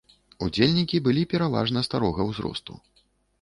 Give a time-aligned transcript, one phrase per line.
[0.45, 2.81] Удзельнікі былі пераважна старога ўзросту.